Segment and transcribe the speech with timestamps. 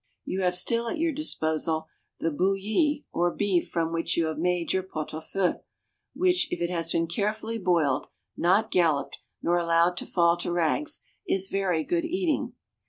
[0.25, 1.87] You have still at your disposal
[2.19, 5.59] the bouilli or beef from which you have made your pot au feu,
[6.15, 11.01] which, if it has been carefully boiled, not galloped, nor allowed to fall to rags,
[11.27, 12.53] is very good eating.